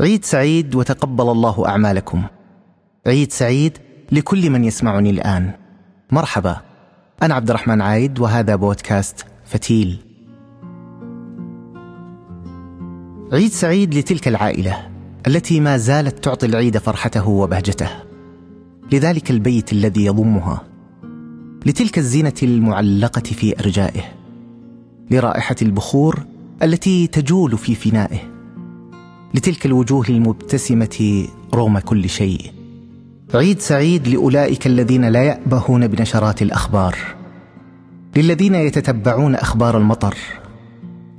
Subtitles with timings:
[0.00, 2.22] عيد سعيد وتقبل الله أعمالكم.
[3.06, 3.78] عيد سعيد
[4.12, 5.50] لكل من يسمعني الآن.
[6.12, 6.56] مرحبا
[7.22, 9.98] أنا عبد الرحمن عايد وهذا بودكاست فتيل.
[13.32, 14.88] عيد سعيد لتلك العائلة
[15.26, 17.88] التي ما زالت تعطي العيد فرحته وبهجته.
[18.92, 20.62] لذلك البيت الذي يضمها.
[21.66, 24.02] لتلك الزينة المعلقة في أرجائه.
[25.10, 26.24] لرائحة البخور
[26.62, 28.29] التي تجول في فنائه.
[29.34, 32.52] لتلك الوجوه المبتسمة رغم كل شيء.
[33.34, 36.96] عيد سعيد لأولئك الذين لا يأبهون بنشرات الأخبار
[38.16, 40.16] للذين يتتبعون أخبار المطر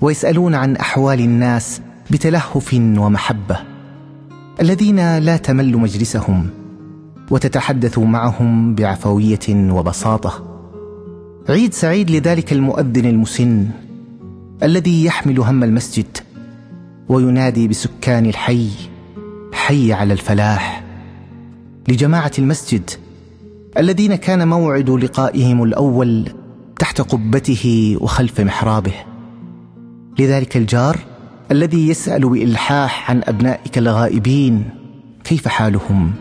[0.00, 3.56] ويسألون عن أحوال الناس بتلهف ومحبة.
[4.60, 6.50] الذين لا تمل مجلسهم
[7.30, 10.44] وتتحدث معهم بعفوية وبساطة.
[11.48, 13.66] عيد سعيد لذلك المؤذن المسن
[14.62, 16.18] الذي يحمل هم المسجد
[17.10, 18.70] وينادي بسكان الحي
[19.52, 20.84] حي على الفلاح.
[21.88, 22.90] لجماعة المسجد
[23.78, 26.28] الذين كان موعد لقائهم الأول
[26.78, 28.92] تحت قبته وخلف محرابه.
[30.18, 30.98] لذلك الجار
[31.50, 34.70] الذي يسأل بإلحاح عن أبنائك الغائبين
[35.24, 36.12] كيف حالهم؟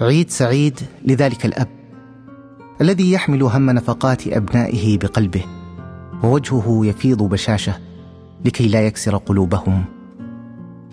[0.00, 1.68] عيد سعيد لذلك الأب
[2.80, 5.57] الذي يحمل هم نفقات أبنائه بقلبه.
[6.22, 7.74] ووجهه يفيض بشاشة
[8.44, 9.84] لكي لا يكسر قلوبهم.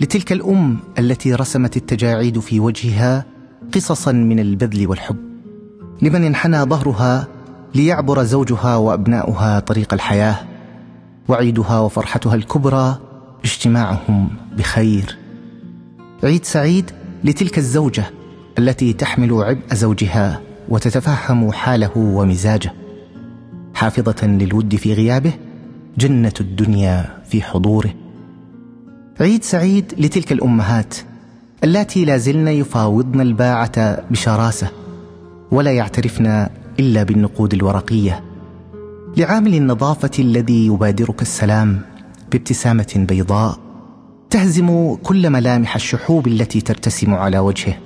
[0.02, 3.26] لتلك الأم التي رسمت التجاعيد في وجهها
[3.74, 5.16] قصصا من البذل والحب.
[6.02, 7.28] لمن انحنى ظهرها
[7.76, 10.36] ليعبر زوجها وأبناؤها طريق الحياة
[11.28, 12.98] وعيدها وفرحتها الكبرى
[13.44, 15.18] اجتماعهم بخير.
[16.24, 16.92] عيد سعيد
[17.24, 18.06] لتلك الزوجة
[18.60, 22.74] التي تحمل عبء زوجها وتتفهم حاله ومزاجه.
[23.76, 25.34] حافظة للود في غيابه
[25.98, 27.94] جنة الدنيا في حضوره.
[29.20, 30.96] عيد سعيد لتلك الأمهات
[31.64, 34.68] اللاتي لا زلن يفاوضن الباعة بشراسة
[35.52, 36.48] ولا يعترفن
[36.80, 38.24] إلا بالنقود الورقية.
[39.18, 41.82] لعامل النظافة الذي يبادرك السلام
[42.32, 43.60] بابتسامة بيضاء
[44.30, 47.78] تهزم كل ملامح الشحوب التي ترتسم على وجهه.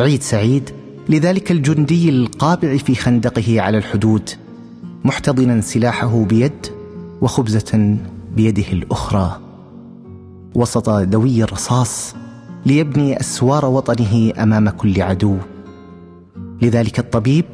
[0.00, 0.70] عيد سعيد
[1.08, 4.30] لذلك الجندي القابع في خندقه على الحدود
[5.04, 6.66] محتضنا سلاحه بيد
[7.20, 7.96] وخبزة
[8.36, 9.40] بيده الأخرى.
[10.54, 12.14] وسط دوي الرصاص
[12.66, 15.36] ليبني أسوار وطنه أمام كل عدو.
[16.62, 17.44] لذلك الطبيب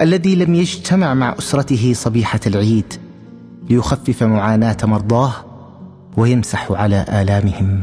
[0.00, 2.94] الذي لم يجتمع مع أسرته صبيحة العيد
[3.70, 5.32] ليخفف معاناة مرضاه
[6.16, 7.80] ويمسح على آلامهم.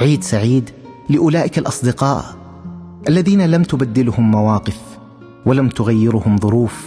[0.00, 0.70] عيد سعيد
[1.08, 2.24] لأولئك الأصدقاء
[3.08, 4.78] الذين لم تبدلهم مواقف
[5.46, 6.86] ولم تغيرهم ظروف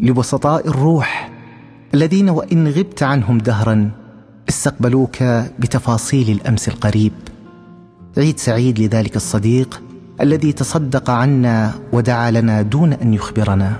[0.00, 1.30] لبسطاء الروح
[1.94, 3.90] الذين وإن غبت عنهم دهرا
[4.48, 5.22] استقبلوك
[5.58, 7.12] بتفاصيل الأمس القريب.
[8.18, 9.82] عيد سعيد لذلك الصديق
[10.20, 13.76] الذي تصدق عنا ودعا لنا دون أن يخبرنا.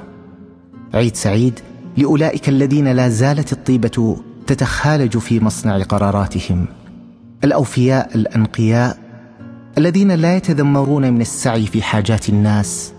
[0.94, 1.60] عيد سعيد
[1.96, 6.66] لأولئك الذين لا زالت الطيبة تتخالج في مصنع قراراتهم.
[7.44, 9.03] الأوفياء الأنقياء
[9.79, 12.93] الذين لا يتذمرون من السعي في حاجات الناس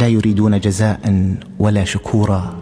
[0.00, 2.58] لا يريدون جزاء ولا شكورا.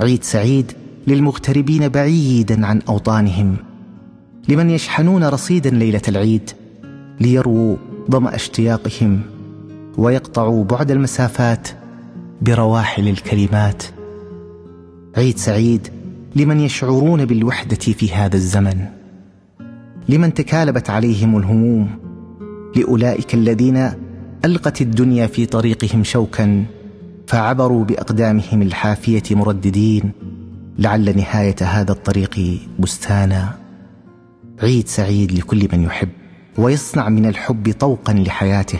[0.00, 0.72] عيد سعيد
[1.06, 3.56] للمغتربين بعيدا عن أوطانهم
[4.48, 6.50] لمن يشحنون رصيدا ليلة العيد
[7.20, 7.76] ليرووا
[8.10, 9.20] ظما اشتياقهم
[9.98, 11.68] ويقطعوا بعد المسافات
[12.42, 13.82] برواحل الكلمات.
[15.16, 15.88] عيد سعيد
[16.36, 18.97] لمن يشعرون بالوحدة في هذا الزمن.
[20.08, 21.88] لمن تكالبت عليهم الهموم
[22.76, 23.90] لأولئك الذين
[24.44, 26.64] ألقت الدنيا في طريقهم شوكا
[27.26, 30.12] فعبروا بأقدامهم الحافية مرددين
[30.78, 33.58] لعل نهاية هذا الطريق بستانا.
[34.62, 36.08] عيد سعيد لكل من يحب
[36.58, 38.78] ويصنع من الحب طوقا لحياته.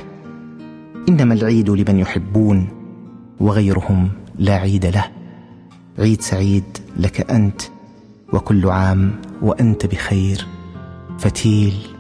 [1.08, 2.68] إنما العيد لمن يحبون
[3.40, 4.08] وغيرهم
[4.38, 5.04] لا عيد له.
[5.98, 6.64] عيد سعيد
[6.96, 7.62] لك أنت
[8.32, 10.46] وكل عام وأنت بخير.
[11.18, 11.97] فتيل.